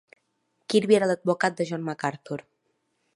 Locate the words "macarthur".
1.91-2.39